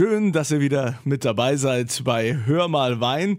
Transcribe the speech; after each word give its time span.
Schön, 0.00 0.32
dass 0.32 0.50
ihr 0.50 0.60
wieder 0.60 0.98
mit 1.04 1.26
dabei 1.26 1.56
seid 1.56 2.04
bei 2.04 2.34
Hör 2.46 2.68
mal 2.68 3.02
Wein. 3.02 3.38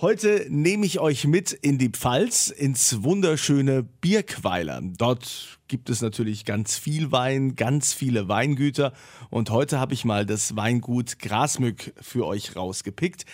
Heute 0.00 0.46
nehme 0.48 0.84
ich 0.84 0.98
euch 0.98 1.28
mit 1.28 1.52
in 1.52 1.78
die 1.78 1.90
Pfalz, 1.90 2.48
ins 2.48 3.04
wunderschöne 3.04 3.84
Birkweiler. 3.84 4.80
Dort 4.82 5.60
gibt 5.68 5.88
es 5.90 6.02
natürlich 6.02 6.44
ganz 6.44 6.76
viel 6.76 7.12
Wein, 7.12 7.54
ganz 7.54 7.92
viele 7.92 8.26
Weingüter. 8.26 8.92
Und 9.30 9.50
heute 9.50 9.78
habe 9.78 9.94
ich 9.94 10.04
mal 10.04 10.26
das 10.26 10.56
Weingut 10.56 11.20
Grasmück 11.20 11.92
für 12.00 12.26
euch 12.26 12.56
rausgepickt. 12.56 13.24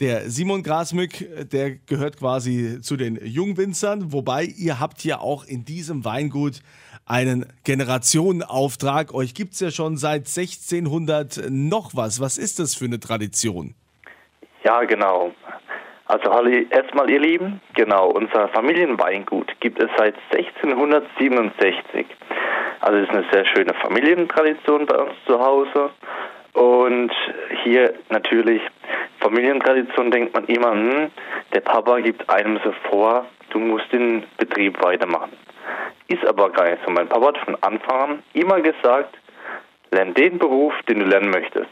Der 0.00 0.30
Simon 0.30 0.62
Grasmück, 0.62 1.28
der 1.52 1.76
gehört 1.76 2.16
quasi 2.16 2.78
zu 2.80 2.96
den 2.96 3.16
Jungwinzern, 3.22 4.12
wobei 4.12 4.46
ihr 4.46 4.80
habt 4.80 5.04
ja 5.04 5.18
auch 5.18 5.44
in 5.44 5.66
diesem 5.66 6.06
Weingut 6.06 6.62
einen 7.06 7.46
Generationenauftrag. 7.64 9.14
Euch 9.14 9.34
gibt 9.34 9.54
es 9.54 9.60
ja 9.60 9.70
schon 9.70 9.96
seit 9.96 10.26
1600 10.26 11.50
noch 11.50 11.90
was. 11.94 12.20
Was 12.20 12.38
ist 12.38 12.58
das 12.58 12.74
für 12.74 12.86
eine 12.86 13.00
Tradition? 13.00 13.74
Ja, 14.62 14.84
genau. 14.84 15.32
Also 16.06 16.30
hallo 16.30 16.50
erstmal 16.50 17.08
ihr 17.08 17.20
Lieben, 17.20 17.62
genau, 17.74 18.10
unser 18.10 18.48
Familienweingut 18.48 19.58
gibt 19.60 19.82
es 19.82 19.88
seit 19.96 20.14
1667. 20.32 22.06
Also 22.80 22.98
es 22.98 23.08
ist 23.08 23.14
eine 23.14 23.24
sehr 23.32 23.46
schöne 23.46 23.72
Familientradition 23.82 24.84
bei 24.84 24.96
uns 24.96 25.14
zu 25.26 25.40
Hause. 25.40 25.90
Und 26.52 27.10
hier 27.64 27.94
natürlich, 28.10 28.60
Familientradition 29.20 30.10
denkt 30.10 30.34
man 30.34 30.44
immer, 30.44 30.72
hm, 30.72 31.10
der 31.54 31.60
Papa 31.60 32.00
gibt 32.00 32.28
einem 32.28 32.60
so 32.62 32.72
vor, 32.90 33.24
du 33.50 33.58
musst 33.58 33.90
den 33.90 34.24
Betrieb 34.36 34.82
weitermachen. 34.82 35.32
Ist 36.08 36.24
aber 36.26 36.50
gar 36.50 36.70
nicht 36.70 36.82
so. 36.84 36.90
Mein 36.90 37.08
Papa 37.08 37.28
hat 37.28 37.38
von 37.38 37.56
Anfang 37.62 38.00
an 38.00 38.22
immer 38.34 38.60
gesagt, 38.60 39.16
lern 39.90 40.14
den 40.14 40.38
Beruf, 40.38 40.74
den 40.88 41.00
du 41.00 41.06
lernen 41.06 41.30
möchtest. 41.30 41.70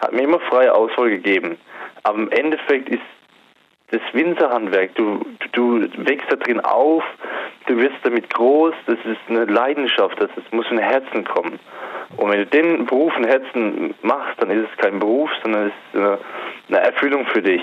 Hat 0.00 0.12
mir 0.12 0.22
immer 0.22 0.40
freie 0.40 0.74
Auswahl 0.74 1.10
gegeben. 1.10 1.58
Aber 2.02 2.18
im 2.18 2.30
Endeffekt 2.30 2.88
ist 2.88 3.02
das 3.90 4.00
Winzerhandwerk, 4.12 4.94
du, 4.94 5.24
du 5.52 5.80
wächst 6.06 6.30
da 6.30 6.36
drin 6.36 6.60
auf, 6.60 7.04
du 7.66 7.76
wirst 7.76 7.96
damit 8.02 8.32
groß, 8.32 8.74
das 8.86 8.98
ist 9.04 9.20
eine 9.28 9.44
Leidenschaft, 9.44 10.20
das, 10.20 10.30
das 10.34 10.44
muss 10.50 10.66
in 10.70 10.78
Herzen 10.78 11.24
kommen. 11.24 11.58
Und 12.16 12.30
wenn 12.30 12.38
du 12.38 12.46
den 12.46 12.86
Beruf 12.86 13.12
in 13.16 13.24
Herzen 13.24 13.94
machst, 14.02 14.40
dann 14.40 14.50
ist 14.50 14.68
es 14.70 14.78
kein 14.78 14.98
Beruf, 14.98 15.30
sondern 15.42 15.68
es 15.68 15.72
ist 15.72 16.00
eine, 16.00 16.18
eine 16.68 16.78
Erfüllung 16.78 17.26
für 17.26 17.42
dich. 17.42 17.62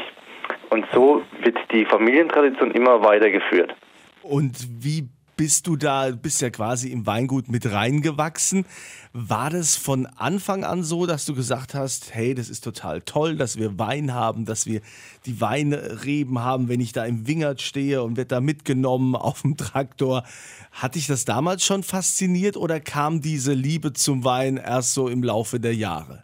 Und 0.70 0.86
so 0.94 1.24
wird 1.42 1.58
die 1.72 1.86
Familientradition 1.86 2.72
immer 2.72 3.04
weitergeführt. 3.04 3.74
Und 4.22 4.56
wie 4.82 5.08
bist 5.36 5.68
du 5.68 5.76
da, 5.76 6.10
bist 6.12 6.42
ja 6.42 6.50
quasi 6.50 6.92
im 6.92 7.06
Weingut 7.06 7.50
mit 7.50 7.72
reingewachsen. 7.72 8.66
War 9.14 9.50
das 9.50 9.76
von 9.76 10.08
Anfang 10.18 10.64
an 10.64 10.84
so, 10.84 11.06
dass 11.06 11.26
du 11.26 11.36
gesagt 11.36 11.74
hast, 11.74 12.14
hey, 12.14 12.34
das 12.34 12.50
ist 12.50 12.64
total 12.64 13.02
toll, 13.02 13.36
dass 13.36 13.58
wir 13.58 13.78
Wein 13.80 14.14
haben, 14.14 14.46
dass 14.46 14.66
wir 14.66 14.82
die 15.26 15.42
Weinreben 15.42 16.44
haben, 16.44 16.70
wenn 16.70 16.80
ich 16.80 16.94
da 16.94 17.06
im 17.06 17.28
Wingert 17.28 17.62
stehe 17.62 18.04
und 18.04 18.18
wird 18.18 18.32
da 18.32 18.42
mitgenommen 18.42 19.16
auf 19.16 19.42
dem 19.42 19.58
Traktor. 19.58 20.24
Hat 20.72 20.96
dich 20.96 21.08
das 21.08 21.26
damals 21.26 21.64
schon 21.66 21.84
fasziniert 21.84 22.58
oder 22.58 22.80
kam 22.80 23.22
diese 23.22 23.54
Liebe 23.54 23.94
zum 23.94 24.26
Wein 24.26 24.58
erst 24.58 24.94
so 24.94 25.08
im 25.08 25.24
Laufe 25.24 25.60
der 25.60 25.76
Jahre? 25.76 26.24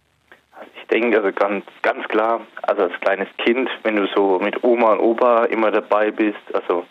Ich 0.82 0.88
denke 0.88 1.22
also 1.22 1.32
ganz, 1.32 1.64
ganz 1.84 2.08
klar, 2.08 2.42
also 2.64 2.84
als 2.84 2.94
kleines 3.02 3.28
Kind, 3.38 3.70
wenn 3.84 3.96
du 3.96 4.08
so 4.16 4.40
mit 4.40 4.64
Oma 4.64 4.94
und 4.94 5.00
Opa 5.00 5.46
immer 5.46 5.70
dabei 5.70 6.10
bist, 6.10 6.40
also 6.54 6.86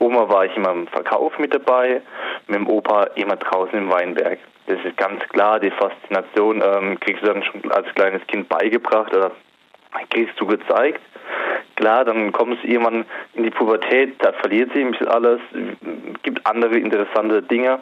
Oma 0.00 0.28
war 0.28 0.46
ich 0.46 0.56
immer 0.56 0.72
im 0.72 0.86
Verkauf 0.88 1.38
mit 1.38 1.54
dabei, 1.54 2.00
mit 2.46 2.58
dem 2.58 2.68
Opa 2.68 3.04
immer 3.14 3.36
draußen 3.36 3.78
im 3.78 3.90
Weinberg. 3.90 4.38
Das 4.66 4.78
ist 4.84 4.96
ganz 4.96 5.22
klar, 5.28 5.60
die 5.60 5.70
Faszination 5.70 6.62
ähm, 6.64 6.98
kriegst 7.00 7.22
du 7.22 7.26
dann 7.26 7.42
schon 7.42 7.70
als 7.70 7.86
kleines 7.94 8.26
Kind 8.26 8.48
beigebracht 8.48 9.14
oder 9.14 9.32
kriegst 10.08 10.40
du 10.40 10.46
gezeigt. 10.46 11.00
Klar, 11.76 12.04
dann 12.04 12.32
kommst 12.32 12.62
du 12.62 12.68
irgendwann 12.68 13.04
in 13.34 13.42
die 13.42 13.50
Pubertät, 13.50 14.14
da 14.18 14.32
verliert 14.32 14.72
sich 14.72 14.84
ein 14.84 14.92
bisschen 14.92 15.08
alles, 15.08 15.40
gibt 16.22 16.46
andere 16.46 16.76
interessante 16.76 17.42
Dinge. 17.42 17.80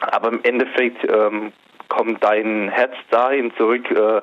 Aber 0.00 0.28
im 0.28 0.40
Endeffekt 0.44 1.04
ähm, 1.04 1.52
kommt 1.88 2.22
dein 2.22 2.68
Herz 2.68 2.94
dahin 3.10 3.52
zurück, 3.56 3.90
äh, 3.90 4.22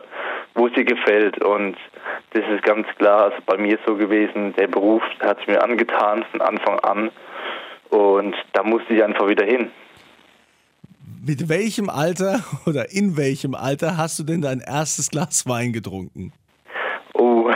wo 0.54 0.68
es 0.68 0.74
dir 0.74 0.86
gefällt. 0.86 1.44
Und 1.44 1.78
das 2.36 2.44
ist 2.50 2.64
ganz 2.64 2.86
klar, 2.98 3.32
also 3.32 3.38
bei 3.46 3.56
mir 3.56 3.80
so 3.86 3.96
gewesen, 3.96 4.54
der 4.56 4.68
Beruf 4.68 5.02
hat 5.22 5.40
es 5.40 5.48
mir 5.48 5.64
angetan 5.64 6.26
von 6.32 6.42
Anfang 6.42 6.80
an. 6.80 7.10
Und 7.90 8.36
da 8.52 8.62
musste 8.62 8.94
ich 8.94 9.02
einfach 9.02 9.30
wieder 9.30 9.46
hin. 9.46 9.72
Mit 11.26 11.48
welchem 11.48 11.90
Alter 11.90 12.42
oder 12.66 12.92
in 12.92 13.16
welchem 13.16 13.56
Alter 13.56 13.96
hast 13.96 14.20
du 14.20 14.24
denn 14.24 14.42
dein 14.42 14.60
erstes 14.60 15.10
Glas 15.10 15.48
Wein 15.48 15.72
getrunken? 15.72 16.34
Oh, 17.14 17.50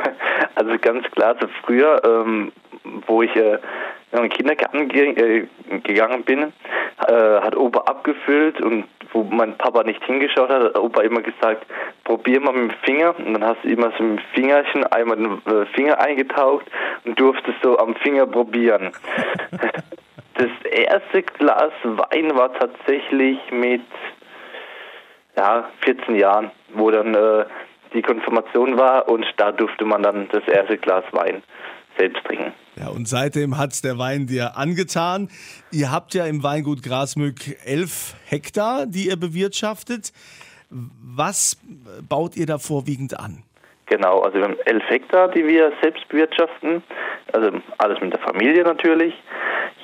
also 0.54 0.78
ganz 0.80 1.04
klar, 1.10 1.36
so 1.38 1.46
früher, 1.66 2.00
ähm, 2.02 2.52
wo 3.06 3.22
ich 3.22 3.36
äh, 3.36 3.58
in 4.12 4.22
den 4.22 4.30
Kindergarten 4.30 4.88
ge 4.88 5.10
äh, 5.10 5.46
gegangen 5.80 6.24
bin, 6.24 6.54
äh, 7.06 7.12
hat 7.40 7.54
Opa 7.54 7.80
abgefüllt 7.80 8.62
und 8.62 8.84
wo 9.12 9.24
mein 9.24 9.56
Papa 9.56 9.82
nicht 9.84 10.02
hingeschaut 10.04 10.48
hat, 10.48 10.62
hat 10.62 10.78
Opa 10.78 11.02
immer 11.02 11.20
gesagt, 11.20 11.66
probier 12.04 12.40
mal 12.40 12.52
mit 12.52 12.72
dem 12.72 12.76
Finger. 12.84 13.14
Und 13.18 13.34
dann 13.34 13.44
hast 13.44 13.62
du 13.62 13.68
immer 13.68 13.92
so 13.96 14.02
mit 14.02 14.18
dem 14.18 14.24
Fingerchen 14.34 14.84
einmal 14.86 15.16
den 15.16 15.42
äh, 15.46 15.66
Finger 15.74 16.00
eingetaucht 16.00 16.66
und 17.04 17.18
durftest 17.18 17.58
so 17.62 17.78
am 17.78 17.94
Finger 17.96 18.26
probieren. 18.26 18.92
das 20.34 20.50
erste 20.70 21.22
Glas 21.22 21.72
Wein 21.82 22.34
war 22.36 22.52
tatsächlich 22.54 23.38
mit 23.50 23.82
ja, 25.36 25.68
14 25.80 26.16
Jahren, 26.16 26.50
wo 26.74 26.90
dann 26.90 27.14
äh, 27.14 27.44
die 27.94 28.02
Konfirmation 28.02 28.78
war 28.78 29.08
und 29.08 29.26
da 29.36 29.52
durfte 29.52 29.84
man 29.84 30.02
dann 30.02 30.28
das 30.30 30.46
erste 30.48 30.78
Glas 30.78 31.04
Wein 31.12 31.42
selbst 31.98 32.24
trinken. 32.24 32.52
Ja, 32.76 32.88
und 32.88 33.06
seitdem 33.06 33.58
hat 33.58 33.72
es 33.72 33.82
der 33.82 33.98
Wein 33.98 34.26
dir 34.26 34.56
angetan. 34.56 35.28
Ihr 35.70 35.92
habt 35.92 36.14
ja 36.14 36.26
im 36.26 36.42
Weingut 36.42 36.82
Grasmück 36.82 37.36
elf 37.64 38.14
Hektar, 38.24 38.86
die 38.86 39.08
ihr 39.08 39.16
bewirtschaftet. 39.16 40.12
Was 40.70 41.58
baut 42.08 42.36
ihr 42.36 42.46
da 42.46 42.58
vorwiegend 42.58 43.18
an? 43.18 43.42
Genau, 43.86 44.20
also 44.20 44.38
wir 44.38 44.44
haben 44.44 44.56
elf 44.64 44.88
Hektar, 44.88 45.28
die 45.28 45.46
wir 45.46 45.70
selbst 45.82 46.08
bewirtschaften. 46.08 46.82
Also 47.32 47.50
alles 47.76 48.00
mit 48.00 48.12
der 48.12 48.20
Familie 48.20 48.62
natürlich. 48.62 49.12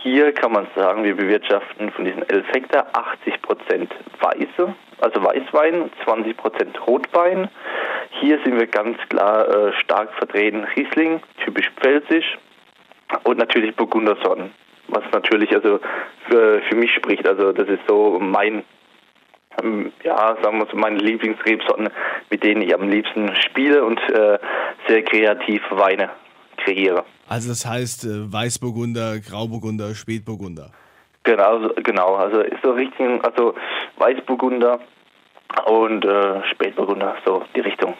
Hier 0.03 0.33
kann 0.33 0.53
man 0.53 0.67
sagen, 0.75 1.05
wir 1.05 1.15
bewirtschaften 1.15 1.91
von 1.91 2.07
diesen 2.07 2.23
elf 2.31 2.47
Hektar 2.53 2.87
80 2.95 3.43
Prozent 3.43 3.95
Weiße, 4.21 4.75
also 5.01 5.23
Weißwein, 5.23 5.91
20 6.05 6.37
Prozent 6.39 6.87
Rotwein. 6.87 7.51
Hier 8.21 8.39
sind 8.45 8.59
wir 8.59 8.67
ganz 8.67 8.99
klar 9.09 9.49
äh, 9.49 9.73
stark 9.85 10.13
vertreten 10.15 10.65
Riesling, 10.77 11.21
typisch 11.45 11.71
pfälzisch, 11.81 12.39
und 13.25 13.39
natürlich 13.39 13.75
Burgundersorten, 13.77 14.51
was 14.89 15.03
natürlich 15.13 15.55
also 15.55 15.81
für, 16.29 16.61
für 16.69 16.77
mich 16.77 16.93
spricht. 16.93 17.27
Also 17.27 17.53
das 17.53 17.69
ist 17.69 17.81
so 17.89 18.19
mein, 18.21 18.65
ähm, 19.63 19.93
ja, 20.05 20.37
sagen 20.43 20.59
wir 20.59 20.67
so 20.71 20.77
meine 20.77 20.99
Lieblingsrebsorten, 20.99 21.89
mit 22.31 22.43
denen 22.43 22.63
ich 22.63 22.75
am 22.75 22.89
liebsten 22.89 23.35
spiele 23.37 23.85
und 23.85 23.99
äh, 24.11 24.39
sehr 24.87 25.03
kreativ 25.03 25.63
Weine 25.71 26.11
kreiere. 26.59 27.05
Also 27.29 27.49
das 27.49 27.67
heißt 27.67 28.05
äh, 28.05 28.33
Weißburgunder, 28.33 29.21
Grauburgunder, 29.21 29.95
Spätburgunder. 29.95 30.73
Genau, 31.25 31.69
genau. 31.83 32.15
Also 32.15 32.41
ist 32.41 32.63
so 32.63 32.73
richtig, 32.73 33.25
also 33.25 33.55
Weißburgunder 33.97 34.81
und 35.67 36.05
äh, 36.05 36.43
Spätburgunder, 36.53 37.17
so 37.25 37.43
die 37.55 37.61
Richtung. 37.61 37.95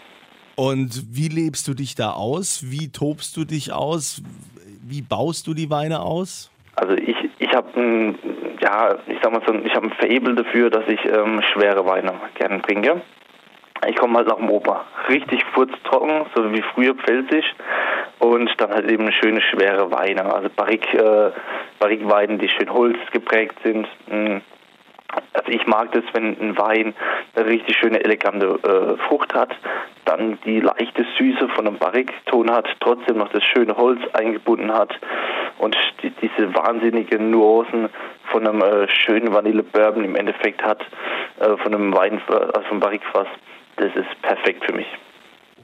Und 0.57 1.05
wie 1.15 1.29
lebst 1.29 1.69
du 1.69 1.75
dich 1.75 1.95
da 1.95 2.11
aus? 2.11 2.65
Wie 2.67 2.91
tobst 2.91 3.37
du 3.37 3.45
dich 3.45 3.73
aus? 3.73 4.23
Wie 4.83 5.03
baust 5.03 5.47
du 5.47 5.55
die 5.55 5.71
Weine 5.71 6.01
aus? 6.01 6.51
Also 6.75 6.95
ich, 6.95 7.17
ich 7.39 7.53
habe 7.55 7.69
ein, 7.81 8.19
ja, 8.61 8.97
ich 9.07 9.19
sag 9.23 9.33
mal 9.33 9.43
so, 9.47 9.55
ich 9.55 9.75
habe 9.75 9.87
ein 9.87 9.93
Faible 10.01 10.35
dafür, 10.35 10.71
dass 10.71 10.89
ich 10.89 11.05
ähm, 11.05 11.43
schwere 11.53 11.85
Weine 11.87 12.15
gerne 12.35 12.63
trinke. 12.63 13.03
Ich 13.87 13.97
komme 13.97 14.19
halt 14.19 14.29
nach 14.29 14.37
dem 14.37 14.51
Opa. 14.51 14.85
Richtig 15.09 15.45
furztrocken, 15.55 16.27
so 16.35 16.53
wie 16.53 16.63
früher 16.75 16.95
pfälzisch. 16.95 17.55
Und 18.19 18.51
dann 18.59 18.71
halt 18.71 18.91
eben 18.91 19.11
schöne, 19.13 19.41
schwere 19.41 19.91
Weine. 19.91 20.33
Also 20.33 20.49
Barrique, 20.55 20.95
äh, 20.95 21.31
Barrique-Weine, 21.79 22.39
die 22.39 22.49
schön 22.49 22.73
holzgeprägt 22.73 23.57
sind. 23.63 23.87
Mm. 24.09 24.39
Also 25.39 25.53
ich 25.53 25.67
mag 25.67 25.93
das, 25.93 26.03
wenn 26.15 26.37
ein 26.41 26.59
Wein 26.59 26.95
eine 27.35 27.47
richtig 27.47 27.77
schöne, 27.77 28.03
elegante 28.03 28.47
äh, 28.47 29.09
Frucht 29.09 29.33
hat, 29.35 29.55
dann 30.05 30.37
die 30.45 30.59
leichte 30.59 31.07
Süße 31.17 31.49
von 31.55 31.67
einem 31.67 31.79
Barrique-Ton 31.79 32.51
hat, 32.51 32.67
trotzdem 32.81 33.19
noch 33.19 33.29
das 33.29 33.45
schöne 33.45 33.77
Holz 33.77 34.01
eingebunden 34.15 34.73
hat 34.73 34.93
und 35.59 35.77
die, 36.03 36.11
diese 36.11 36.53
wahnsinnigen 36.55 37.31
Nuancen 37.31 37.89
von 38.33 38.47
einem 38.47 38.63
äh, 38.63 38.89
schönen 38.89 39.33
Vanille-Bourbon 39.33 40.05
im 40.05 40.17
Endeffekt 40.17 40.61
hat, 40.63 40.81
äh, 41.39 41.57
von 41.59 41.73
einem 41.73 41.95
Wein, 41.95 42.21
also 42.29 42.69
vom 42.69 42.81
Barrique-Fass. 42.81 43.29
Das 43.77 43.95
ist 43.95 44.23
perfekt 44.23 44.65
für 44.65 44.73
mich. 44.73 44.89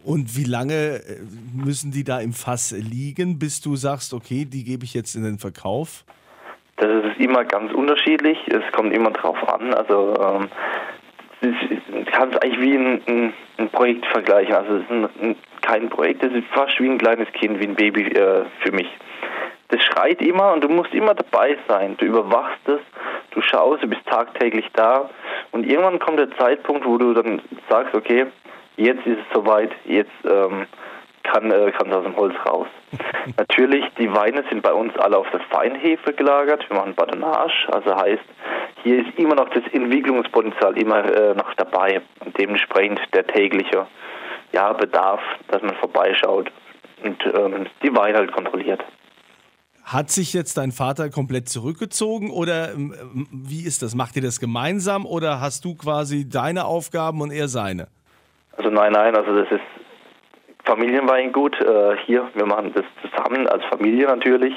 Und 0.05 0.37
wie 0.37 0.44
lange 0.44 0.75
äh, 0.75 1.19
müssen 1.53 1.91
die 1.91 2.05
da 2.05 2.20
im 2.20 2.32
Fass 2.32 2.70
liegen, 2.70 3.41
bis 3.41 3.61
du 3.61 3.75
sagst, 3.75 4.15
okay, 4.15 4.44
die 4.44 4.62
gebe 4.62 4.85
ich 4.85 4.94
jetzt 4.94 5.17
in 5.17 5.25
den 5.25 5.38
Verkauf? 5.38 6.05
Das 6.76 7.05
ist 7.05 7.21
immer 7.21 7.44
ganz 7.44 7.73
unterschiedlich. 7.73 8.38
Es 8.49 8.73
kommt 8.73 8.93
immer 8.93 9.11
drauf 9.11 9.38
an. 9.49 9.73
Also 9.75 10.15
ähm, 10.21 10.49
kann 12.11 12.31
es 12.31 12.38
eigentlich 12.38 12.61
wie 12.61 12.76
ein, 12.76 13.03
ein, 13.06 13.32
ein, 13.59 13.69
Projekt 13.71 14.06
vergleichen. 14.06 14.55
Also 14.55 14.76
es 14.76 14.82
ist 14.82 14.91
ein, 14.91 15.37
kein 15.62 15.88
Projekt, 15.88 16.23
es 16.23 16.32
ist 16.32 16.47
fast 16.53 16.79
wie 16.81 16.88
ein 16.88 16.99
kleines 16.99 17.31
Kind, 17.32 17.61
wie 17.61 17.67
ein 17.67 17.75
Baby 17.75 18.03
äh, 18.03 18.44
für 18.61 18.73
mich. 18.73 18.88
Das 19.69 19.82
schreit 19.82 20.21
immer 20.23 20.53
und 20.53 20.62
du 20.62 20.69
musst 20.69 20.94
immer 20.94 21.15
dabei 21.15 21.56
sein. 21.69 21.97
Du 21.99 22.06
überwachst 22.06 22.69
es, 22.69 22.81
du 23.32 23.41
schaust, 23.41 23.82
du 23.82 23.88
bist 23.88 24.05
tagtäglich 24.06 24.67
da 24.75 25.11
und 25.53 25.67
irgendwann 25.67 25.99
kommt 25.99 26.19
der 26.19 26.31
Zeitpunkt, 26.37 26.87
wo 26.87 26.99
du 26.99 27.15
dann 27.15 27.41
sagst, 27.69 27.94
okay, 27.94 28.27
jetzt 28.77 29.06
ist 29.06 29.19
es 29.19 29.35
soweit, 29.35 29.70
jetzt 29.85 30.12
ähm, 30.25 30.67
kann 31.25 31.50
es 31.50 31.75
äh, 31.75 31.94
aus 31.94 32.05
dem 32.05 32.17
Holz 32.17 32.35
raus. 32.47 32.69
Natürlich, 33.37 33.85
die 33.99 34.12
Weine 34.15 34.44
sind 34.50 34.62
bei 34.62 34.73
uns 34.73 34.97
alle 34.97 35.19
auf 35.19 35.31
der 35.31 35.41
Feinhefe 35.50 36.12
gelagert. 36.12 36.65
Wir 36.69 36.76
machen 36.76 36.94
Badonage, 36.94 37.67
also 37.73 37.97
heißt, 37.97 38.23
hier 38.82 39.00
ist 39.00 39.19
immer 39.19 39.35
noch 39.35 39.49
das 39.49 39.65
Entwicklungspotenzial 39.73 40.79
immer 40.79 41.05
äh, 41.05 41.35
noch 41.35 41.53
dabei 41.55 42.03
und 42.25 42.38
dementsprechend 42.38 43.00
der 43.12 43.26
tägliche 43.26 43.87
ja, 44.53 44.73
Bedarf, 44.73 45.21
dass 45.49 45.62
man 45.62 45.75
vorbeischaut 45.76 46.50
und 47.03 47.23
ähm, 47.27 47.67
die 47.82 47.94
Weine 47.97 48.19
halt 48.19 48.32
kontrolliert. 48.32 48.85
Hat 49.82 50.11
sich 50.11 50.32
jetzt 50.32 50.56
dein 50.56 50.73
Vater 50.73 51.11
komplett 51.11 51.49
zurückgezogen 51.49 52.31
oder 52.31 52.73
ähm, 52.73 53.27
wie 53.31 53.67
ist 53.67 53.82
das? 53.82 53.94
Macht 53.94 54.17
ihr 54.17 54.23
das 54.23 54.41
gemeinsam 54.41 55.05
oder 55.05 55.41
hast 55.41 55.65
du 55.65 55.75
quasi 55.75 56.29
deine 56.29 56.65
Aufgaben 56.65 57.20
und 57.20 57.31
er 57.31 57.49
seine? 57.49 57.88
Also 58.56 58.70
nein, 58.70 58.93
nein, 58.93 59.17
also 59.17 59.35
das 59.37 59.50
ist 59.50 59.74
Familienweingut. 60.65 61.61
Äh, 61.61 61.97
hier, 62.07 62.29
wir 62.35 62.47
machen 62.47 62.73
das 62.75 62.85
zusammen 63.03 63.47
als 63.47 63.65
Familie 63.67 64.07
natürlich. 64.07 64.55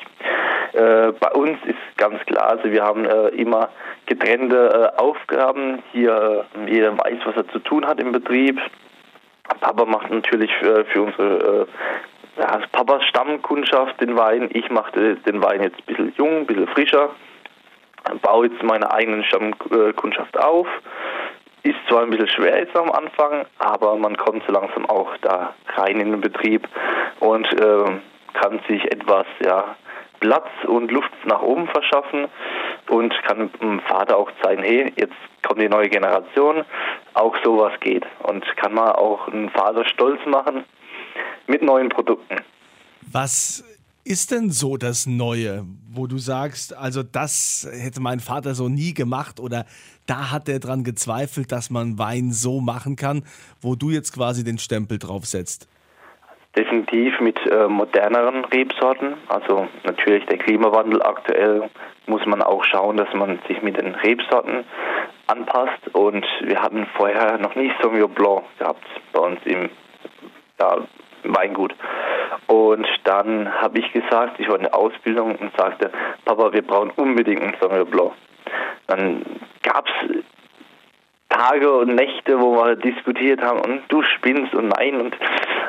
Äh, 0.74 1.12
bei 1.20 1.32
uns 1.34 1.58
ist 1.66 1.98
ganz 1.98 2.20
klar, 2.26 2.50
also 2.50 2.72
wir 2.72 2.84
haben 2.84 3.06
äh, 3.06 3.30
immer 3.30 3.70
getrennte 4.06 4.94
äh, 4.96 5.00
Aufgaben. 5.00 5.84
Hier 5.92 6.46
äh, 6.66 6.72
jeder 6.72 6.98
weiß, 6.98 7.20
was 7.26 7.36
er 7.36 7.48
zu 7.50 7.60
tun 7.60 7.86
hat 7.86 8.00
im 8.00 8.12
Betrieb. 8.12 8.60
Papa 9.62 9.86
macht 9.86 10.10
natürlich 10.12 10.52
für, 10.58 10.86
für 10.86 11.04
unsere 11.04 11.68
äh, 12.38 12.42
ja, 12.42 12.60
Papas 12.72 13.04
Stammkundschaft 13.06 14.00
den 14.02 14.18
Wein. 14.18 14.50
Ich 14.54 14.70
mache 14.70 15.16
den 15.16 15.44
Wein 15.44 15.64
jetzt 15.64 15.78
ein 15.78 15.86
bisschen 15.86 16.14
jung, 16.18 16.38
ein 16.40 16.46
bisschen 16.46 16.68
frischer. 16.68 17.10
Baue 18.22 18.48
jetzt 18.48 18.64
meine 18.64 18.90
eigenen 18.92 19.24
Stammkundschaft 19.24 20.38
auf 20.38 20.68
ist 21.68 21.78
zwar 21.90 22.04
ein 22.04 22.10
bisschen 22.10 22.30
schwer 22.30 22.60
jetzt 22.60 22.76
am 22.76 22.92
Anfang, 22.92 23.46
aber 23.60 23.96
man 23.98 24.16
kommt 24.16 24.44
so 24.46 24.54
langsam 24.54 24.86
auch 24.86 25.16
da 25.22 25.54
rein 25.76 26.00
in 26.00 26.12
den 26.12 26.22
Betrieb 26.22 26.68
und 27.20 27.46
äh, 27.54 27.86
kann 28.34 28.60
sich 28.68 28.84
etwas 28.92 29.26
ja, 29.44 29.76
Platz 30.20 30.48
und 30.66 30.92
Luft 30.92 31.12
nach 31.26 31.42
oben 31.42 31.68
verschaffen 31.68 32.28
und 32.90 33.14
kann 33.24 33.52
dem 33.62 33.82
Vater 33.82 34.18
auch 34.18 34.32
zeigen, 34.42 34.64
hey, 34.64 34.94
jetzt 34.96 35.16
kommt 35.46 35.62
die 35.62 35.70
neue 35.70 35.90
Generation, 35.90 36.64
auch 37.14 37.36
sowas 37.44 37.74
geht 37.82 38.06
und 38.24 38.46
kann 38.58 38.74
man 38.74 38.92
auch 38.92 39.28
einen 39.28 39.50
Vater 39.50 39.86
stolz 39.86 40.20
machen 40.26 40.64
mit 41.48 41.62
neuen 41.62 41.90
Produkten. 41.90 42.38
Was 43.12 43.64
ist 44.08 44.32
denn 44.32 44.52
so 44.52 44.78
das 44.78 45.06
Neue, 45.06 45.66
wo 45.92 46.08
du 46.08 46.18
sagst, 46.18 46.76
also 46.76 47.04
das 47.04 47.68
hätte 47.70 48.00
mein 48.00 48.20
Vater 48.20 48.56
so 48.56 48.70
nie 48.70 48.94
gemacht 48.94 49.40
oder 49.40 49.66
da 50.08 50.32
hat 50.32 50.48
er 50.48 50.60
dran 50.60 50.86
gezweifelt, 50.86 51.52
dass 51.52 51.70
man 51.70 52.00
Wein 52.00 52.32
so 52.32 52.62
machen 52.62 52.96
kann, 52.96 53.24
wo 53.62 53.76
du 53.76 53.90
jetzt 53.90 54.14
quasi 54.14 54.46
den 54.46 54.60
Stempel 54.60 54.98
drauf 54.98 55.26
setzt? 55.26 55.68
Definitiv 56.56 57.20
mit 57.20 57.38
äh, 57.52 57.68
moderneren 57.68 58.46
Rebsorten. 58.46 59.16
Also 59.28 59.68
natürlich 59.84 60.26
der 60.28 60.38
Klimawandel 60.38 61.04
aktuell 61.04 61.70
muss 62.06 62.26
man 62.26 62.42
auch 62.42 62.64
schauen, 62.64 62.96
dass 62.96 63.14
man 63.14 63.40
sich 63.50 63.62
mit 63.62 63.78
den 63.78 63.94
Rebsorten 63.94 64.64
anpasst. 65.28 65.88
Und 65.92 66.26
wir 66.42 66.62
hatten 66.62 66.88
vorher 66.96 67.38
noch 67.40 67.56
nicht 67.56 67.76
Sauvignon 67.82 68.14
Blanc 68.14 68.44
gehabt 68.58 68.86
bei 69.12 69.20
uns 69.20 69.40
im 69.44 69.70
ja, 70.60 70.88
Weingut. 71.36 71.74
Und 72.48 72.88
dann 73.04 73.52
habe 73.62 73.80
ich 73.80 73.92
gesagt, 73.92 74.40
ich 74.40 74.48
in 74.48 74.62
der 74.64 74.76
Ausbildung 74.76 75.36
und 75.36 75.52
sagte, 75.58 75.92
Papa, 76.26 76.54
wir 76.54 76.62
brauchen 76.62 76.92
unbedingt 76.96 77.42
einen 77.42 77.56
Sauvignon 77.60 77.90
Blanc. 77.90 78.12
Dann 78.88 79.24
gab 79.64 79.86
es 79.88 80.24
Tage 81.30 81.72
und 81.72 81.96
Nächte, 81.96 82.40
wo 82.40 82.56
wir 82.56 82.76
diskutiert 82.76 83.42
haben 83.42 83.60
und 83.60 83.82
du 83.90 84.02
spinnst 84.02 84.56
und 84.56 84.70
nein 84.70 85.02
und 85.02 85.16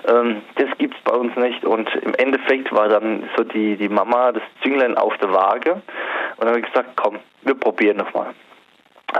ähm, 0.09 0.43
das 0.55 0.69
es 0.79 1.03
bei 1.05 1.13
uns 1.13 1.35
nicht 1.37 1.65
und 1.65 1.95
im 1.97 2.15
Endeffekt 2.15 2.73
war 2.73 2.89
dann 2.89 3.29
so 3.37 3.45
die, 3.45 3.77
die 3.77 3.89
Mama 3.89 4.33
das 4.33 4.43
Zünglein 4.63 4.97
auf 4.97 5.17
der 5.19 5.33
Waage 5.33 5.73
und 5.73 5.83
dann 6.39 6.49
habe 6.49 6.61
ich 6.61 6.67
gesagt, 6.67 6.91
komm, 6.97 7.19
wir 7.43 7.55
probieren 7.55 7.99
nochmal. 7.99 8.35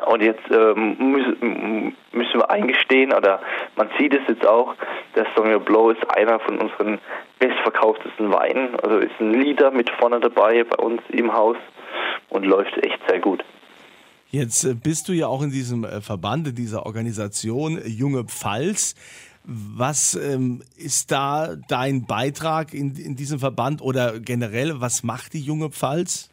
Und 0.07 0.23
jetzt 0.23 0.45
ähm, 0.51 0.97
müssen, 1.11 1.95
wir 2.13 2.51
eingestehen, 2.51 3.13
oder 3.13 3.41
man 3.77 3.89
sieht 3.99 4.15
es 4.15 4.21
jetzt 4.29 4.47
auch, 4.47 4.75
der 5.17 5.27
Sauvignon 5.35 5.65
Blanc 5.65 5.97
ist 5.97 6.11
einer 6.11 6.39
von 6.41 6.59
unseren 6.59 6.99
bestverkauftesten 7.39 8.31
Weinen. 8.31 8.79
Also 8.81 8.99
ist 8.99 9.19
ein 9.19 9.33
Liter 9.33 9.71
mit 9.71 9.89
vorne 9.99 10.21
dabei 10.21 10.65
bei 10.65 10.77
uns 10.77 11.01
im 11.09 11.33
Haus 11.33 11.57
und 12.29 12.45
läuft 12.45 12.77
echt 12.85 13.01
sehr 13.09 13.21
gut. 13.21 13.43
Jetzt 14.31 14.65
äh, 14.65 14.75
bist 14.75 15.09
du 15.09 15.13
ja 15.13 15.27
auch 15.27 15.43
in 15.43 15.51
diesem 15.51 15.85
äh, 15.85 16.03
Verband, 16.03 16.49
in 16.49 16.55
dieser 16.55 16.85
Organisation 16.85 17.81
Junge 17.87 18.25
Pfalz. 18.25 18.95
Was 19.45 20.15
ähm, 20.15 20.63
ist 20.77 21.11
da 21.11 21.57
dein 21.69 22.05
Beitrag 22.05 22.75
in, 22.75 22.95
in 22.97 23.17
diesem 23.17 23.39
Verband 23.39 23.81
oder 23.81 24.21
generell, 24.21 24.83
was 24.83 25.03
macht 25.03 25.33
die 25.33 25.41
Junge 25.41 25.71
Pfalz? 25.71 26.29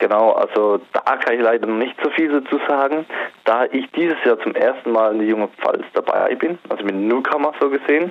Genau, 0.00 0.32
also 0.32 0.80
da 0.94 1.16
kann 1.18 1.34
ich 1.34 1.42
leider 1.42 1.66
nicht 1.66 1.94
so 2.02 2.08
viel 2.10 2.30
dazu 2.30 2.58
sagen, 2.66 3.04
da 3.44 3.66
ich 3.66 3.86
dieses 3.90 4.16
Jahr 4.24 4.40
zum 4.40 4.54
ersten 4.54 4.92
Mal 4.92 5.12
in 5.12 5.18
der 5.18 5.28
Junge 5.28 5.48
Pfalz 5.48 5.84
dabei 5.92 6.34
bin, 6.36 6.58
also 6.70 6.82
mit 6.84 6.94
Newcomer 6.94 7.52
so 7.60 7.68
gesehen. 7.68 8.10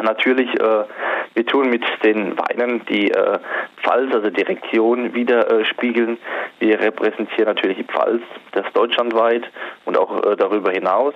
Natürlich, 0.00 0.48
äh, 0.54 0.84
wir 1.34 1.46
tun 1.46 1.68
mit 1.70 1.82
den 2.04 2.38
Weinen 2.38 2.84
die 2.86 3.10
äh, 3.10 3.38
Pfalz, 3.82 4.14
also 4.14 4.30
die 4.30 4.42
Region 4.42 5.14
widerspiegeln. 5.14 6.16
Äh, 6.60 6.66
wir 6.66 6.80
repräsentieren 6.80 7.46
natürlich 7.46 7.78
die 7.78 7.84
Pfalz, 7.84 8.22
das 8.52 8.64
deutschlandweit 8.72 9.50
und 9.86 9.98
auch 9.98 10.24
äh, 10.24 10.36
darüber 10.36 10.70
hinaus. 10.70 11.14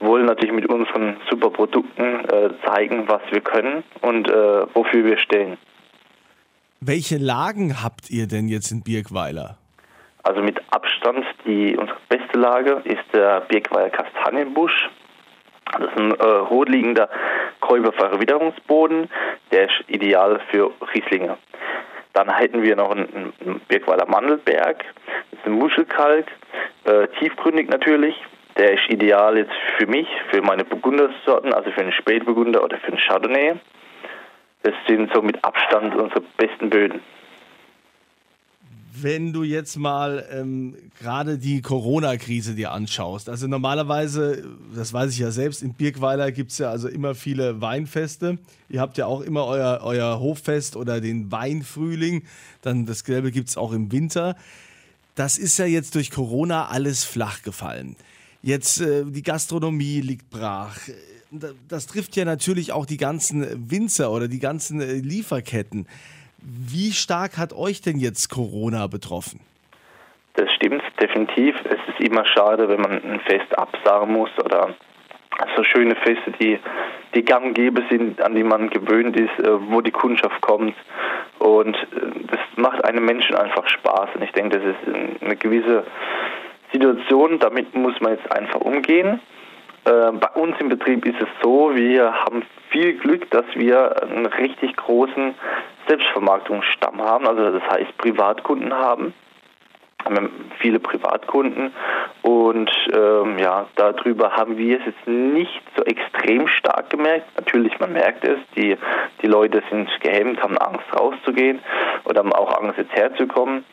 Wollen 0.00 0.24
natürlich 0.24 0.54
mit 0.54 0.66
unseren 0.66 1.18
super 1.28 1.50
Produkten 1.50 2.24
äh, 2.24 2.50
zeigen, 2.64 3.04
was 3.06 3.20
wir 3.30 3.42
können 3.42 3.84
und 4.00 4.30
äh, 4.30 4.66
wofür 4.74 5.04
wir 5.04 5.18
stehen. 5.18 5.58
Welche 6.82 7.18
Lagen 7.18 7.82
habt 7.82 8.08
ihr 8.08 8.26
denn 8.26 8.48
jetzt 8.48 8.70
in 8.70 8.82
Birkweiler? 8.82 9.58
Also 10.22 10.40
mit 10.40 10.58
Abstand 10.70 11.26
die 11.44 11.76
unsere 11.76 11.98
beste 12.08 12.38
Lage 12.38 12.80
ist 12.84 13.04
der 13.12 13.42
Birkweiler 13.42 13.90
Kastanienbusch. 13.90 14.88
Das 15.72 15.82
ist 15.82 15.98
ein 15.98 16.12
äh, 16.12 16.24
rotliegender 16.24 17.10
Kräuberverwitterungsboden, 17.60 19.10
der 19.52 19.64
ist 19.66 19.84
ideal 19.88 20.40
für 20.50 20.72
Rieslinge. 20.94 21.36
Dann 22.14 22.34
hätten 22.34 22.62
wir 22.62 22.76
noch 22.76 22.92
einen, 22.92 23.34
einen 23.44 23.60
Birkweiler 23.68 24.06
Mandelberg, 24.06 24.82
das 25.30 25.38
ist 25.38 25.46
ein 25.46 25.52
Muschelkalk, 25.52 26.28
äh, 26.84 27.08
tiefgründig 27.18 27.68
natürlich. 27.68 28.14
Der 28.56 28.72
ist 28.72 28.88
ideal 28.88 29.36
jetzt 29.36 29.52
für 29.76 29.86
mich, 29.86 30.08
für 30.30 30.40
meine 30.40 30.64
Burgundersorten, 30.64 31.52
also 31.52 31.70
für 31.72 31.82
einen 31.82 31.92
Spätburgunder 31.92 32.64
oder 32.64 32.78
für 32.78 32.88
einen 32.88 32.98
Chardonnay. 32.98 33.56
Das 34.62 34.74
sind 34.86 35.10
so 35.14 35.22
mit 35.22 35.42
Abstand 35.44 35.94
unsere 35.94 36.22
besten 36.36 36.70
Böden. 36.70 37.00
Wenn 38.92 39.32
du 39.32 39.44
jetzt 39.44 39.76
mal 39.76 40.26
ähm, 40.30 40.74
gerade 41.00 41.38
die 41.38 41.62
Corona-Krise 41.62 42.54
dir 42.54 42.72
anschaust, 42.72 43.28
also 43.28 43.46
normalerweise, 43.46 44.44
das 44.74 44.92
weiß 44.92 45.12
ich 45.12 45.20
ja 45.20 45.30
selbst, 45.30 45.62
in 45.62 45.74
Birkweiler 45.74 46.32
gibt 46.32 46.50
es 46.50 46.58
ja 46.58 46.70
also 46.70 46.88
immer 46.88 47.14
viele 47.14 47.60
Weinfeste. 47.60 48.38
Ihr 48.68 48.80
habt 48.80 48.98
ja 48.98 49.06
auch 49.06 49.22
immer 49.22 49.46
euer, 49.46 49.80
euer 49.82 50.20
Hoffest 50.20 50.76
oder 50.76 51.00
den 51.00 51.30
Weinfrühling, 51.32 52.24
dann 52.62 52.84
das 52.84 53.04
Gelbe 53.04 53.30
gibt 53.30 53.48
es 53.48 53.56
auch 53.56 53.72
im 53.72 53.90
Winter. 53.92 54.36
Das 55.14 55.38
ist 55.38 55.58
ja 55.58 55.66
jetzt 55.66 55.94
durch 55.94 56.10
Corona 56.10 56.66
alles 56.66 57.04
flach 57.04 57.42
gefallen. 57.42 57.96
Jetzt 58.42 58.80
äh, 58.80 59.04
die 59.06 59.22
Gastronomie 59.22 60.00
liegt 60.00 60.30
brach 60.30 60.76
das 61.30 61.86
trifft 61.86 62.16
ja 62.16 62.24
natürlich 62.24 62.72
auch 62.72 62.86
die 62.86 62.96
ganzen 62.96 63.70
Winzer 63.70 64.10
oder 64.10 64.28
die 64.28 64.40
ganzen 64.40 64.80
äh, 64.80 64.94
Lieferketten. 64.94 65.86
Wie 66.42 66.92
stark 66.92 67.38
hat 67.38 67.52
euch 67.52 67.82
denn 67.82 67.98
jetzt 67.98 68.28
Corona 68.28 68.86
betroffen? 68.86 69.40
Das 70.34 70.50
stimmt 70.52 70.82
definitiv. 71.00 71.54
Es 71.64 71.78
ist 71.88 72.08
immer 72.08 72.24
schade, 72.26 72.68
wenn 72.68 72.80
man 72.80 72.92
ein 72.92 73.20
Fest 73.20 73.56
absagen 73.58 74.12
muss 74.12 74.30
oder 74.42 74.74
so 75.56 75.64
schöne 75.64 75.96
Feste, 75.96 76.32
die, 76.40 76.58
die 77.14 77.24
gang 77.24 77.54
gäbe 77.54 77.82
sind, 77.90 78.20
an 78.20 78.34
die 78.34 78.44
man 78.44 78.70
gewöhnt 78.70 79.16
ist, 79.16 79.38
äh, 79.38 79.70
wo 79.70 79.80
die 79.80 79.90
Kundschaft 79.90 80.40
kommt. 80.40 80.74
Und 81.38 81.76
äh, 81.76 82.26
das 82.28 82.40
macht 82.56 82.84
einem 82.84 83.04
Menschen 83.04 83.36
einfach 83.36 83.68
Spaß. 83.68 84.10
Und 84.14 84.22
ich 84.22 84.32
denke, 84.32 84.58
das 84.58 84.66
ist 84.66 85.22
eine 85.22 85.36
gewisse 85.36 85.84
Situation, 86.72 87.38
damit 87.38 87.74
muss 87.74 88.00
man 88.00 88.12
jetzt 88.16 88.30
einfach 88.32 88.60
umgehen. 88.60 89.20
Äh, 89.84 90.12
bei 90.12 90.28
uns 90.34 90.56
im 90.60 90.68
Betrieb 90.68 91.06
ist 91.06 91.20
es 91.20 91.28
so, 91.42 91.74
wir 91.74 92.12
haben 92.12 92.42
viel 92.70 92.98
Glück, 92.98 93.30
dass 93.30 93.44
wir 93.54 94.02
einen 94.02 94.26
richtig 94.26 94.76
großen 94.76 95.34
Selbstvermarktungsstamm 95.88 97.00
haben, 97.00 97.26
also 97.26 97.50
das 97.50 97.62
heißt 97.70 97.96
Privatkunden 97.98 98.72
haben. 98.72 99.14
haben 100.04 100.16
ja 100.16 100.22
viele 100.58 100.78
Privatkunden 100.78 101.72
und 102.22 102.70
ähm, 102.94 103.38
ja, 103.38 103.66
darüber 103.76 104.32
haben 104.36 104.56
wir 104.56 104.78
es 104.78 104.86
jetzt 104.86 105.06
nicht 105.06 105.62
so 105.76 105.82
extrem 105.84 106.46
stark 106.48 106.90
gemerkt. 106.90 107.26
Natürlich, 107.36 107.78
man 107.80 107.92
merkt 107.92 108.24
es, 108.24 108.38
die, 108.56 108.76
die 109.22 109.26
Leute 109.26 109.62
sind 109.70 109.88
gehemmt, 110.00 110.42
haben 110.42 110.58
Angst 110.58 110.86
rauszugehen 110.94 111.60
oder 112.04 112.20
haben 112.20 112.32
auch 112.32 112.60
Angst 112.60 112.78
jetzt 112.78 112.94
herzukommen. 112.94 113.64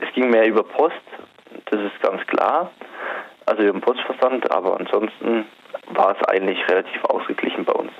Es 0.00 0.12
ging 0.14 0.30
mehr 0.30 0.46
über 0.46 0.62
Post, 0.62 0.94
das 1.66 1.80
ist 1.80 2.00
ganz 2.00 2.24
klar, 2.26 2.70
also 3.46 3.62
über 3.62 3.72
den 3.72 3.80
Postversand, 3.80 4.50
aber 4.50 4.78
ansonsten 4.78 5.46
war 5.94 6.16
es 6.16 6.28
eigentlich 6.28 6.58
relativ 6.68 7.04
ausgeglichen 7.04 7.64
bei 7.64 7.72
uns. 7.72 7.92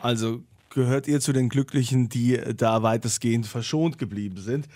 Also 0.00 0.40
gehört 0.70 1.06
ihr 1.06 1.20
zu 1.20 1.32
den 1.32 1.48
Glücklichen, 1.48 2.08
die 2.08 2.40
da 2.56 2.82
weitestgehend 2.82 3.46
verschont 3.46 3.98
geblieben 3.98 4.38
sind. 4.38 4.66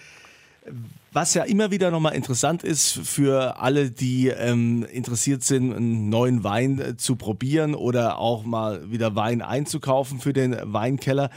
Was 1.13 1.35
ja 1.35 1.45
immer 1.45 1.71
wieder 1.71 1.91
nochmal 1.91 2.15
interessant 2.15 2.65
ist 2.65 2.99
für 3.09 3.61
alle, 3.61 3.91
die 3.91 4.29
ähm, 4.29 4.85
interessiert 4.93 5.45
sind, 5.45 5.73
einen 5.73 6.09
neuen 6.09 6.43
Wein 6.43 6.81
äh, 6.81 6.97
zu 6.97 7.15
probieren 7.15 7.75
oder 7.75 8.19
auch 8.19 8.45
mal 8.45 8.91
wieder 8.91 9.15
Wein 9.15 9.43
einzukaufen 9.43 10.19
für 10.19 10.33
den 10.33 10.57
Weinkeller. 10.61 11.31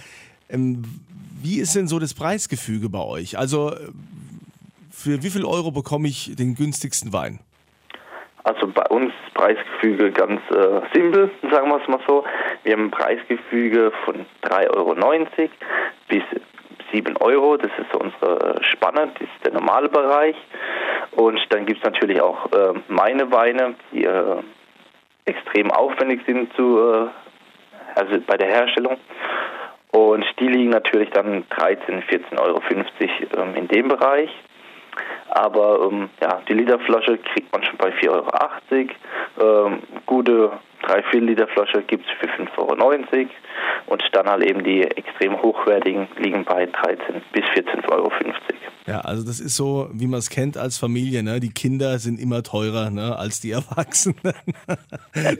Ähm, 0.49 0.83
wie 1.41 1.59
ist 1.59 1.75
denn 1.75 1.87
so 1.87 1.99
das 1.99 2.15
Preisgefüge 2.15 2.89
bei 2.89 2.99
euch? 2.99 3.37
Also 3.37 3.73
für 4.89 5.23
wie 5.23 5.29
viel 5.29 5.45
Euro 5.45 5.71
bekomme 5.71 6.07
ich 6.07 6.35
den 6.35 6.55
günstigsten 6.55 7.13
Wein? 7.13 7.39
Also 8.43 8.67
bei 8.67 8.85
uns 8.89 9.13
Preisgefüge 9.33 10.11
ganz 10.11 10.41
äh, 10.49 10.81
simpel, 10.93 11.29
sagen 11.51 11.69
wir 11.69 11.81
es 11.81 11.87
mal 11.87 11.99
so. 12.07 12.23
Wir 12.63 12.73
haben 12.73 12.85
ein 12.85 12.91
Preisgefüge 12.91 13.91
von 14.05 14.25
3,90 14.43 14.69
Euro 14.75 14.95
bis 16.07 16.23
7 16.91 17.17
Euro. 17.17 17.57
Das 17.57 17.71
ist 17.77 17.91
so 17.91 17.99
unsere 17.99 18.63
Spanne, 18.63 19.11
das 19.13 19.21
ist 19.21 19.45
der 19.45 19.53
normale 19.53 19.89
Bereich. 19.89 20.35
Und 21.11 21.39
dann 21.49 21.65
gibt 21.65 21.79
es 21.79 21.85
natürlich 21.85 22.21
auch 22.21 22.51
äh, 22.51 22.79
meine 22.87 23.31
Weine, 23.31 23.75
die 23.91 24.05
äh, 24.05 24.37
extrem 25.25 25.71
aufwendig 25.71 26.21
sind 26.25 26.53
zu, 26.55 26.79
äh, 26.79 27.07
also 27.95 28.19
bei 28.25 28.37
der 28.37 28.47
Herstellung. 28.47 28.97
Und 29.91 30.25
die 30.39 30.47
liegen 30.47 30.69
natürlich 30.69 31.09
dann 31.09 31.45
13, 31.49 32.03
14,50 32.03 32.39
Euro 32.39 32.61
ähm, 33.37 33.55
in 33.55 33.67
dem 33.67 33.87
Bereich. 33.87 34.29
Aber 35.29 35.89
ähm, 35.89 36.09
ja, 36.21 36.41
die 36.47 36.53
Literflasche 36.53 37.17
kriegt 37.17 37.51
man 37.51 37.63
schon 37.63 37.77
bei 37.77 37.89
4,80 37.89 38.09
Euro. 38.09 39.67
Ähm, 39.67 39.79
gute 40.05 40.51
3-4 40.83 41.19
Liter 41.19 41.47
Flasche 41.47 41.81
gibt 41.83 42.05
es 42.05 42.11
für 42.19 42.27
5,90 42.41 42.57
Euro. 42.57 43.29
Und 43.87 44.03
dann 44.13 44.29
halt 44.29 44.43
eben 44.43 44.63
die 44.63 44.83
extrem 44.83 45.41
hochwertigen 45.41 46.07
liegen 46.17 46.43
bei 46.45 46.65
13 46.65 47.21
bis 47.31 47.43
14,50 47.45 47.91
Euro. 47.91 48.11
Ja, 48.89 49.01
also 49.01 49.23
das 49.23 49.39
ist 49.39 49.55
so, 49.55 49.87
wie 49.93 50.07
man 50.07 50.17
es 50.17 50.31
kennt 50.31 50.57
als 50.57 50.77
Familie. 50.77 51.21
Ne? 51.21 51.39
Die 51.39 51.51
Kinder 51.51 51.99
sind 51.99 52.19
immer 52.19 52.41
teurer 52.41 52.89
ne, 52.89 53.15
als 53.15 53.39
die 53.39 53.51
Erwachsenen. 53.51 54.17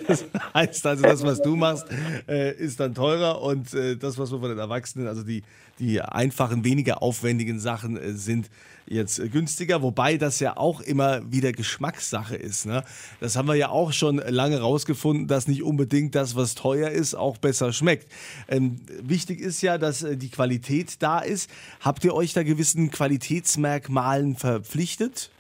das 0.08 0.26
heißt 0.54 0.86
also, 0.86 1.04
das, 1.04 1.24
was 1.24 1.42
du 1.42 1.56
machst, 1.56 1.88
äh, 2.28 2.56
ist 2.56 2.80
dann 2.80 2.94
teurer 2.94 3.42
und 3.42 3.74
äh, 3.74 3.98
das, 3.98 4.20
was 4.20 4.32
wir 4.32 4.40
von 4.40 4.50
den 4.50 4.60
Erwachsenen, 4.60 5.08
also 5.08 5.24
die, 5.24 5.42
die 5.80 6.00
einfachen, 6.00 6.64
weniger 6.64 7.02
aufwendigen 7.02 7.60
Sachen 7.60 7.98
äh, 7.98 8.14
sind 8.14 8.52
jetzt 8.90 9.20
äh, 9.20 9.30
günstiger. 9.30 9.82
Wobei 9.82 10.18
das 10.18 10.40
ja 10.40 10.58
auch 10.58 10.82
immer 10.82 11.32
wieder 11.32 11.52
Geschmackssache 11.52 12.36
ist. 12.36 12.66
Ne? 12.66 12.84
Das 13.20 13.36
haben 13.36 13.48
wir 13.48 13.56
ja 13.56 13.70
auch 13.70 13.94
schon 13.94 14.18
lange 14.18 14.60
rausgefunden, 14.60 15.28
dass 15.28 15.48
nicht 15.48 15.64
unbedingt 15.64 16.16
das, 16.16 16.36
was 16.36 16.56
teuer 16.56 16.90
ist, 16.90 17.16
auch 17.16 17.38
besser 17.38 17.72
schmeckt. 17.72 18.12
Ähm, 18.48 18.82
wichtig 19.02 19.40
ist 19.40 19.62
ja, 19.62 19.78
dass 19.78 20.04
äh, 20.04 20.18
die 20.18 20.30
Qualität 20.30 20.98
da 21.00 21.20
ist. 21.20 21.50
Habt 21.80 22.04
ihr 22.04 22.14
euch 22.14 22.34
da 22.34 22.44
gewissen 22.44 22.92
Qualitätsmerkmalen 23.40 24.36
verpflichtet? 24.36 25.32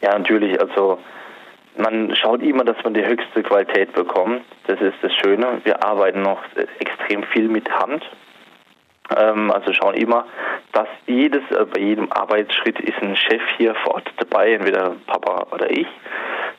Ja, 0.00 0.16
natürlich. 0.18 0.60
Also 0.60 0.98
man 1.76 2.14
schaut 2.16 2.42
immer, 2.42 2.64
dass 2.64 2.76
man 2.84 2.94
die 2.94 3.04
höchste 3.04 3.42
Qualität 3.42 3.92
bekommt. 3.94 4.42
Das 4.66 4.80
ist 4.80 4.96
das 5.02 5.12
Schöne. 5.14 5.60
Wir 5.64 5.84
arbeiten 5.84 6.22
noch 6.22 6.42
extrem 6.78 7.22
viel 7.32 7.48
mit 7.48 7.70
Hand. 7.70 8.04
Ähm, 9.16 9.50
also 9.50 9.72
schauen 9.72 9.94
immer, 9.94 10.26
dass 10.72 10.88
jedes, 11.06 11.42
äh, 11.50 11.64
bei 11.64 11.80
jedem 11.80 12.12
Arbeitsschritt 12.12 12.78
ist 12.80 13.00
ein 13.00 13.16
Chef 13.16 13.42
hier 13.56 13.74
vor 13.76 13.94
Ort 13.94 14.12
dabei, 14.18 14.52
entweder 14.52 14.96
Papa 15.06 15.46
oder 15.50 15.70
ich. 15.70 15.86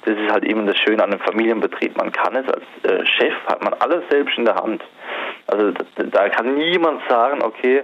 Das 0.06 0.18
ist 0.18 0.32
halt 0.32 0.46
eben 0.46 0.65
das 0.65 0.77
Schöne 0.77 1.03
an 1.03 1.12
einem 1.12 1.20
Familienbetrieb. 1.20 1.96
Man 1.96 2.12
kann 2.12 2.36
es 2.36 2.48
als 2.51 2.63
äh, 2.84 3.06
Chef, 3.06 3.34
hat 3.46 3.63
man 3.63 3.74
alles 3.75 4.03
selbst 4.10 4.36
in 4.38 4.46
der 4.46 4.56
Hand. 4.56 4.84
Also 5.46 5.72
da, 5.72 6.03
da 6.03 6.29
kann 6.29 6.56
niemand 6.56 7.01
sagen, 7.08 7.44
okay, 7.44 7.84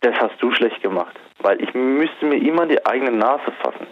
das 0.00 0.14
hast 0.18 0.40
du 0.40 0.52
schlecht 0.52 0.80
gemacht. 0.80 1.14
Weil 1.40 1.62
ich 1.62 1.72
müsste 1.74 2.26
mir 2.26 2.36
immer 2.36 2.66
die 2.66 2.84
eigene 2.84 3.12
Nase 3.12 3.52
fassen. 3.62 3.86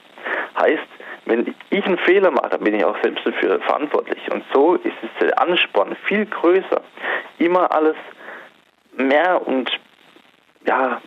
Heißt, 0.59 0.89
wenn 1.27 1.55
ich 1.71 1.85
einen 1.85 1.99
Fehler 1.99 2.31
mache, 2.31 2.51
dann 2.51 2.65
bin 2.65 2.75
ich 2.75 2.85
auch 2.85 2.97
selbst 3.03 3.27
dafür 3.27 3.61
verantwortlich. 3.61 4.21
Und 4.31 4.45
so 4.53 4.75
ist 4.75 4.95
es 5.03 5.11
der 5.21 5.41
Ansporn 5.41 5.97
viel 6.07 6.27
größer, 6.27 6.83
immer 7.39 7.71
alles 7.73 7.97
mehr 8.97 9.47
und 9.47 9.71
ja, 10.67 11.01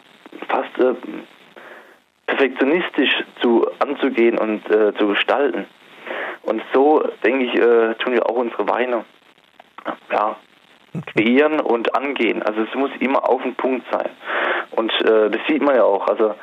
fast 0.48 0.77
äh, 0.77 0.93
perfektionistisch 2.27 3.24
zu 3.41 3.67
anzugehen 3.79 4.38
und 4.38 4.69
äh, 4.69 4.93
zu 4.96 5.08
gestalten. 5.08 5.65
Und 6.43 6.62
so, 6.74 7.03
denke 7.24 7.46
ich, 7.46 7.55
äh, 7.55 7.96
tun 7.96 8.13
wir 8.13 8.29
auch 8.29 8.36
unsere 8.36 8.67
Weine 8.67 9.05
ja, 10.12 10.38
kreieren 11.13 11.60
und 11.60 11.96
angehen. 11.96 12.43
Also 12.43 12.62
es 12.62 12.74
muss 12.75 12.91
immer 13.00 13.27
auf 13.27 13.41
den 13.41 13.55
Punkt 13.55 13.86
sein. 13.91 14.10
Und 14.72 14.91
äh, 15.01 15.29
das 15.29 15.41
sieht 15.48 15.62
man 15.62 15.75
ja 15.75 15.84
auch. 15.84 16.08
Also, 16.08 16.36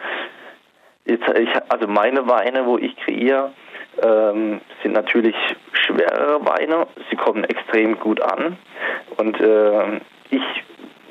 jetzt, 1.04 1.28
ich, 1.28 1.48
also 1.68 1.86
meine 1.86 2.28
Weine, 2.28 2.66
wo 2.66 2.78
ich 2.78 2.96
kreiere, 2.96 3.52
ähm, 4.02 4.60
sind 4.82 4.92
natürlich 4.92 5.36
schwerere 5.72 6.44
Weine. 6.44 6.86
Sie 7.10 7.16
kommen 7.16 7.44
extrem 7.44 7.98
gut 7.98 8.20
an. 8.20 8.58
Und 9.16 9.40
äh, 9.40 10.00
ich 10.30 10.42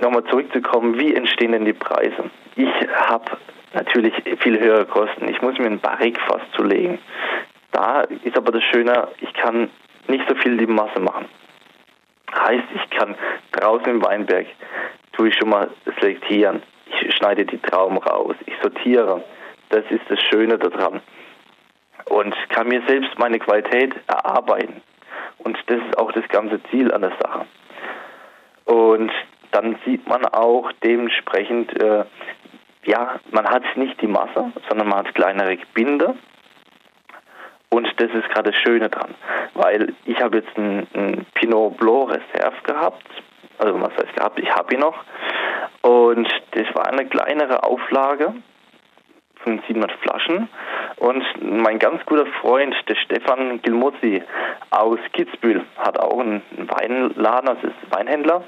nochmal 0.02 0.24
zurückzukommen, 0.26 1.00
wie 1.00 1.16
entstehen 1.16 1.52
denn 1.52 1.66
die 1.66 1.74
Preise? 1.74 2.30
Ich 2.56 2.70
habe 2.94 3.38
natürlich 3.74 4.14
viel 4.40 4.60
höhere 4.60 4.86
Kosten. 4.86 5.28
Ich 5.30 5.42
muss 5.42 5.58
mir 5.58 5.68
ein 5.68 5.80
Barrik 5.80 6.20
fast 6.22 6.46
zulegen. 6.54 7.00
Da 7.72 8.02
ist 8.02 8.38
aber 8.38 8.52
das 8.52 8.64
Schöne, 8.64 9.10
ich 9.20 9.34
kann 9.34 9.70
nicht 10.08 10.24
so 10.30 10.36
viel 10.36 10.58
die 10.58 10.68
Masse 10.68 11.00
machen. 11.00 11.26
Heißt, 12.46 12.66
ich 12.76 12.90
kann 12.92 13.16
draußen 13.54 13.88
im 13.88 14.04
Weinberg, 14.04 14.46
tue 15.14 15.30
ich 15.30 15.36
schon 15.36 15.50
mal 15.50 15.70
selektieren. 16.00 16.62
Ich 16.86 17.16
schneide 17.16 17.46
die 17.46 17.58
Trauben 17.58 17.98
raus, 17.98 18.36
ich 18.46 18.54
sortiere. 18.62 19.24
Das 19.70 19.84
ist 19.90 20.04
das 20.10 20.20
Schöne 20.30 20.58
daran. 20.60 21.02
Und 22.06 22.36
kann 22.50 22.68
mir 22.68 22.84
selbst 22.88 23.18
meine 23.18 23.40
Qualität 23.40 23.96
erarbeiten. 24.08 24.82
Und 25.40 25.58
das 25.68 25.78
ist 25.78 25.98
auch 25.98 26.12
das 26.12 26.28
ganze 26.28 26.62
Ziel 26.70 26.94
an 26.94 27.02
der 27.02 27.14
Sache. 27.20 27.46
Und 28.66 29.12
dann 29.52 29.78
sieht 29.86 30.08
man 30.08 30.26
auch 30.26 30.72
dementsprechend, 30.84 31.82
äh, 31.82 32.04
ja, 32.84 33.20
man 33.32 33.48
hat 33.48 33.64
nicht 33.76 34.00
die 34.02 34.08
Masse, 34.08 34.52
sondern 34.70 34.90
man 34.90 35.00
hat 35.00 35.16
kleinere 35.16 35.58
Gebinde. 35.58 36.16
Und 37.76 37.92
das 37.98 38.10
ist 38.10 38.30
gerade 38.30 38.52
das 38.52 38.62
Schöne 38.62 38.88
dran, 38.88 39.14
weil 39.54 39.94
ich 40.06 40.18
habe 40.22 40.38
jetzt 40.38 40.58
einen, 40.58 41.26
Pinot 41.34 41.76
Blanc 41.76 42.10
Reserve 42.10 42.56
gehabt, 42.64 43.04
also 43.58 43.82
was 43.82 43.92
heißt 43.98 44.16
gehabt, 44.16 44.40
ich 44.40 44.50
habe 44.50 44.74
ihn 44.74 44.80
noch. 44.80 44.96
Und 45.82 46.26
das 46.52 46.74
war 46.74 46.88
eine 46.88 47.06
kleinere 47.06 47.66
Auflage 47.66 48.34
von 49.44 49.62
700 49.68 49.92
Flaschen. 50.00 50.48
Und 50.98 51.24
mein 51.42 51.78
ganz 51.78 52.06
guter 52.06 52.26
Freund, 52.40 52.74
der 52.88 52.96
Stefan 52.96 53.62
Gilmozzi 53.62 54.24
aus 54.72 55.00
Kitzbühel, 55.12 55.62
hat 55.78 56.00
auch 56.00 56.20
einen 56.20 56.44
Weinladen, 56.56 57.50
also 57.50 57.68
ist 57.68 57.92
Weinhändler. 57.92 58.46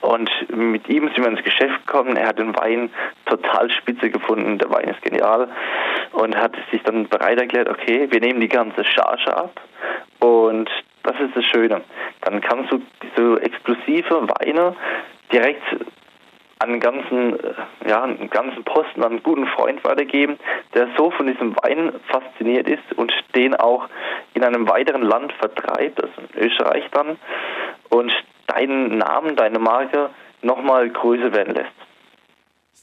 Und 0.00 0.30
mit 0.50 0.88
ihm 0.88 1.08
sind 1.08 1.18
wir 1.18 1.28
ins 1.28 1.42
Geschäft 1.42 1.86
gekommen. 1.86 2.16
Er 2.16 2.28
hat 2.28 2.38
den 2.38 2.56
Wein 2.56 2.90
total 3.26 3.70
spitze 3.70 4.10
gefunden. 4.10 4.58
Der 4.58 4.70
Wein 4.70 4.88
ist 4.88 5.02
genial. 5.02 5.48
Und 6.12 6.36
hat 6.36 6.56
sich 6.70 6.82
dann 6.82 7.08
bereit 7.08 7.40
erklärt, 7.40 7.68
okay, 7.68 8.08
wir 8.10 8.20
nehmen 8.20 8.40
die 8.40 8.48
ganze 8.48 8.84
Charge 8.84 9.36
ab. 9.36 9.60
Und 10.20 10.70
das 11.02 11.18
ist 11.20 11.36
das 11.36 11.44
Schöne. 11.44 11.82
Dann 12.22 12.40
kannst 12.40 12.72
du 12.72 12.82
diese 13.02 13.40
exklusive 13.42 14.28
Weine 14.28 14.76
direkt 15.32 15.62
an 16.58 16.80
ganzen, 16.80 17.38
äh, 17.38 17.54
ja, 17.88 18.02
einen 18.02 18.30
ganzen 18.30 18.64
Posten 18.64 19.02
an 19.02 19.12
einen 19.12 19.22
guten 19.22 19.46
Freund 19.46 19.82
weitergeben, 19.84 20.38
der 20.74 20.88
so 20.96 21.10
von 21.10 21.26
diesem 21.26 21.54
Wein 21.62 21.92
fasziniert 22.08 22.68
ist 22.68 22.92
und 22.96 23.12
den 23.34 23.54
auch 23.54 23.88
in 24.34 24.42
einem 24.42 24.68
weiteren 24.68 25.02
Land 25.02 25.32
vertreibt, 25.34 26.02
also 26.02 26.14
in 26.20 26.46
Österreich 26.46 26.84
dann. 26.90 27.16
Und 27.90 28.12
deinen 28.48 28.98
Namen, 28.98 29.36
deine 29.36 29.58
Marke 29.58 30.10
nochmal 30.42 30.90
größer 30.90 31.32
werden 31.32 31.54
lässt. 31.54 31.72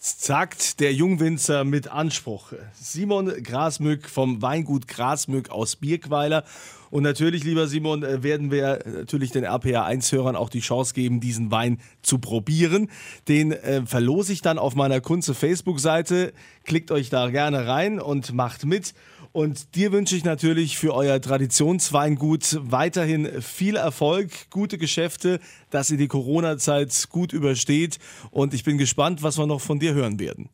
Sagt 0.07 0.79
der 0.81 0.93
Jungwinzer 0.93 1.63
mit 1.63 1.91
Anspruch. 1.91 2.53
Simon 2.73 3.33
Grasmück 3.41 4.07
vom 4.07 4.39
Weingut 4.41 4.87
Grasmück 4.87 5.49
aus 5.49 5.77
Birkweiler. 5.77 6.43
Und 6.91 7.01
natürlich, 7.01 7.43
lieber 7.43 7.65
Simon, 7.65 8.03
äh, 8.03 8.21
werden 8.21 8.51
wir 8.51 8.79
natürlich 8.85 9.31
den 9.31 9.45
RPA1-Hörern 9.45 10.35
auch 10.35 10.49
die 10.49 10.59
Chance 10.59 10.93
geben, 10.93 11.21
diesen 11.21 11.49
Wein 11.49 11.79
zu 12.03 12.19
probieren. 12.19 12.91
Den 13.27 13.51
äh, 13.51 13.81
verlose 13.87 14.31
ich 14.31 14.41
dann 14.41 14.59
auf 14.59 14.75
meiner 14.75 15.01
Kunze 15.01 15.33
Facebook-Seite. 15.33 16.33
Klickt 16.63 16.91
euch 16.91 17.09
da 17.09 17.31
gerne 17.31 17.67
rein 17.67 17.99
und 17.99 18.31
macht 18.33 18.63
mit. 18.65 18.93
Und 19.35 19.75
dir 19.75 19.91
wünsche 19.91 20.15
ich 20.15 20.23
natürlich 20.23 20.77
für 20.77 20.93
euer 20.93 21.19
Traditionsweingut 21.19 22.57
weiterhin 22.61 23.41
viel 23.41 23.75
Erfolg, 23.75 24.29
gute 24.49 24.77
Geschäfte, 24.77 25.41
dass 25.71 25.91
ihr 25.91 25.97
die 25.97 26.07
Corona-Zeit 26.07 27.07
gut 27.09 27.33
übersteht. 27.33 27.99
Und 28.31 28.53
ich 28.53 28.63
bin 28.63 28.77
gespannt, 28.77 29.23
was 29.23 29.37
wir 29.37 29.45
noch 29.45 29.59
von 29.59 29.77
dir 29.77 29.93
hören 29.93 30.21
werden. 30.21 30.47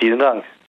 Vielen 0.00 0.18
Dank. 0.18 0.42